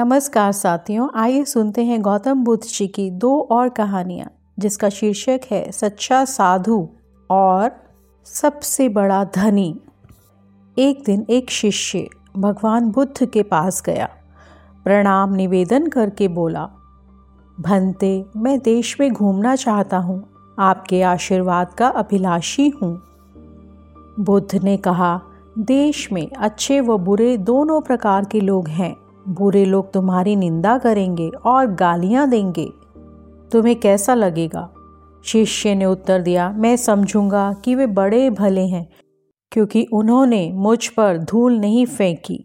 [0.00, 5.72] नमस्कार साथियों, आइए सुनते हैं गौतम बुद्ध जी की दो और कहानियाँ, जिसका शीर्षक है
[5.72, 6.88] सच्चा साधु
[7.30, 7.70] और
[8.24, 9.80] सबसे बड़ा धनी।
[10.78, 14.08] एक दिन एक शिष्य भगवान बुद्ध के पास गया।
[14.84, 16.68] प्रणाम निवेदन करके बोला,
[17.60, 20.28] भंते, मैं देश में घूमना चाहता हूँ।
[20.58, 23.02] आपके आशीर्वाद का अभिलाषी हूँ।
[24.20, 25.20] बुद्ध ने कहा,
[25.58, 31.28] देश में अच्छे व बुरे दोनों प्रकार के लोग हैं। बुरे लोग तुम्हारी निंदा करेंगे
[31.28, 32.68] और गालियाँ देंगे।
[33.52, 34.68] तुम्हें कैसा लगेगा?
[35.24, 38.88] शिष्य ने उत्तर दिया, मैं समझूँगा कि वे बड़े भले हैं,
[39.52, 42.44] क्योंकि उन्होंने मुझ पर धूल नहीं फेंकी।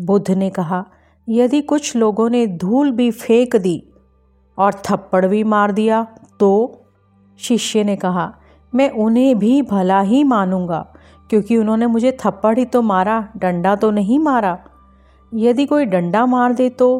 [0.00, 0.84] बुद्ध ने कहा,
[1.28, 3.92] यदि कुछ लोगों ने धूल भी फेंक दी
[4.58, 6.06] और थप्पड़ भी मार दिया
[6.40, 6.82] तो?
[7.38, 8.34] शिष्य ने कहा,
[8.74, 10.94] मैं उन्हें भी भला ही मानूँगा,
[11.30, 14.58] क्योंकि उन्होंने मुझे थप्पड़ ही तो मारा, डंडा तो नहीं मारा।
[15.32, 16.98] यदि कोई डंडा मार दे तो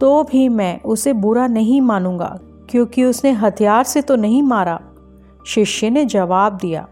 [0.00, 2.38] तो भी मैं उसे बुरा नहीं मानूँगा,
[2.70, 4.80] क्योंकि उसने हथियार से तो नहीं मारा।
[5.46, 6.86] शिष्य ने जवाब दिया,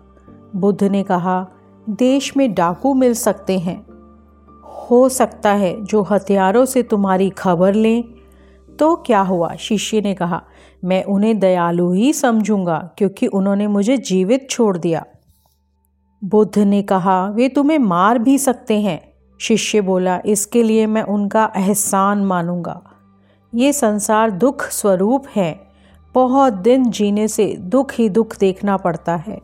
[0.57, 1.47] बुद्ध ने कहा,
[1.91, 3.85] देश में डाकू मिल सकते हैं।
[4.81, 8.05] हो सकता है जो हथियारों से तुम्हारी खबर लें।
[8.79, 9.55] तो क्या हुआ?
[9.55, 10.43] शिष्य ने कहा,
[10.85, 15.05] मैं उन्हें दयालु ही समझूँगा, क्योंकि उन्होंने मुझे जीवित छोड़ दिया।
[16.23, 19.06] बुद्ध ने कहा, वे तुम्हें मार भी सकते हैं।
[19.39, 22.83] शिष्य बोला, इसके लिए मैं उनका एहसान मानूँगा।
[23.55, 25.67] ये संसार दुख स्वरूप है।
[26.15, 29.41] बहुत दिन जीने से दुख ही दुख देखना पड़ता है।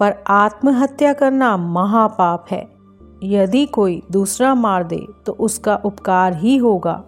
[0.00, 2.68] पर आत्महत्या करना महापाप है।
[3.22, 7.04] यदि कोई दूसरा मार दे तो उसका उपकार ही होगा।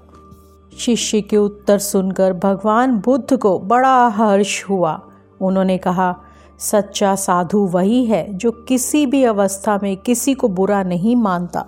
[0.79, 5.01] शिष्य के उत्तर सुनकर भगवान बुद्ध को बड़ा हर्ष हुआ।
[5.41, 6.17] उन्होंने कहा,
[6.59, 11.67] सच्चा साधु वही है जो किसी भी अवस्था में किसी को बुरा नहीं मानता।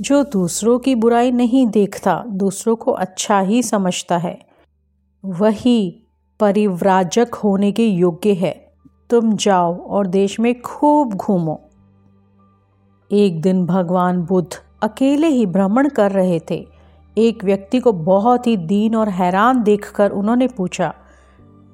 [0.00, 4.38] जो दूसरों की बुराई नहीं देखता, दूसरों को अच्छा ही समझता है।
[5.24, 6.02] वही
[6.40, 8.72] परिव्राजक होने के योग्य है।
[9.10, 11.60] तुम जाओ और देश में खूब घूमो।
[13.12, 14.48] एक दिन भगवान बुद्ध
[14.82, 16.66] अकेले ही भ्रमण कर रहे थे।
[17.16, 20.94] एक व्यक्ति को बहुत ही दीन और हैरान देखकर उन्होंने पूछा,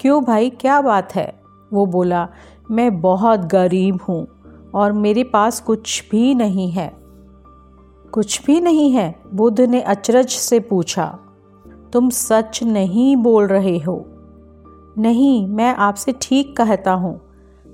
[0.00, 1.32] क्यों भाई, क्या बात है?
[1.72, 2.28] वो बोला,
[2.70, 4.26] मैं बहुत गरीब हूँ
[4.74, 7.03] और मेरे पास कुछ भी नहीं है।
[8.14, 11.06] कुछ भी नहीं है, बुद्ध ने अचरज से पूछा,
[11.92, 14.04] तुम सच नहीं बोल रहे हो?
[14.98, 17.20] नहीं, मैं आपसे ठीक कहता हूँ।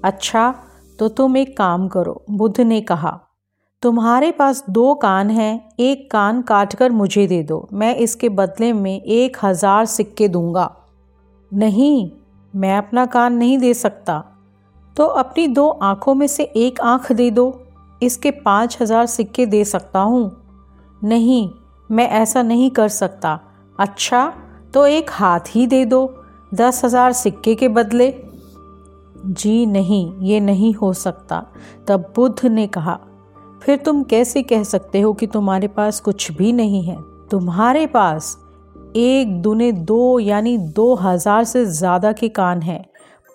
[0.04, 0.54] अच्छा
[0.98, 3.18] तो तुम एक काम करो, बुद्ध ने कहा।
[3.82, 8.72] तुम्हारे पास दो कान हैं, एक कान काट कर मुझे दे दो, मैं इसके बदले
[8.72, 10.70] में एक हज़ार सिक्के दूँगा।
[11.52, 12.10] नहीं,
[12.54, 14.22] मैं अपना कान नहीं दे सकता।
[14.96, 17.52] तो अपनी दो आँखों में से एक आँख दे दो।
[18.02, 20.30] इसके पाँच हज़ार सिक्के दे सकता हूँ।
[21.02, 21.50] नहीं,
[21.90, 23.38] मैं ऐसा नहीं कर सकता।
[23.78, 24.32] अच्छा
[24.74, 26.06] तो एक हाथ ही दे दो,
[26.54, 28.12] दस हज़ार सिक्के के बदले।
[29.18, 31.44] जी नहीं, ये नहीं हो सकता,
[31.88, 32.98] तब बुद्ध ने कहा।
[33.62, 36.96] फिर तुम कैसे कह सकते हो कि तुम्हारे पास कुछ भी नहीं है?
[37.30, 38.36] तुम्हारे पास
[38.96, 42.84] एक दुने दो, यानी दो हज़ार से ज़्यादा के कान हैं।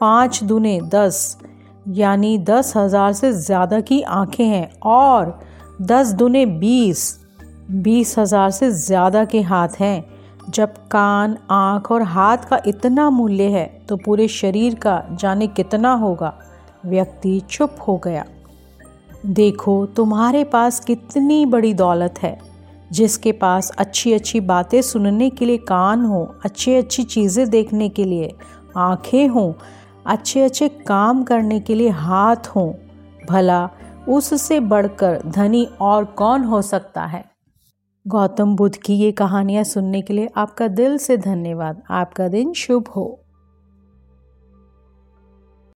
[0.01, 1.37] पाँच दुने दस
[1.85, 5.39] यानी दस हज़ार से ज़्यादा की आँखें हैं और
[5.81, 7.19] दस दुने बीस
[7.71, 10.05] बीस हज़ार से ज़्यादा के हाथ हैं।
[10.49, 15.93] जब कान, आँख और हाथ का इतना मूल्य है तो पूरे शरीर का जाने कितना
[15.93, 16.33] होगा?
[16.85, 18.25] व्यक्ति चुप हो गया।
[19.27, 22.37] देखो, तुम्हारे पास कितनी बड़ी दौलत है,
[22.91, 28.03] जिसके पास अच्छी अच्छी बातें सुनने के लिए कान हो अच्छी अच्छी चीज़ें देखने के
[28.03, 28.33] लिए
[28.77, 29.51] आँखें हों
[30.07, 32.73] अच्छे अच्छे काम करने के लिए हाथ हों।
[33.29, 33.69] भला
[34.09, 37.25] उससे बढ़कर धनी और कौन हो सकता है?
[38.07, 42.87] गौतम बुद्ध की ये कहानियाँ सुनने के लिए आपका दिल से धन्यवाद। आपका दिन शुभ
[42.87, 43.24] हो।